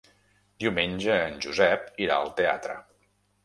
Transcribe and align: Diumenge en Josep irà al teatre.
Diumenge 0.63 1.19
en 1.27 1.37
Josep 1.47 1.87
irà 2.07 2.19
al 2.23 2.35
teatre. 2.43 2.83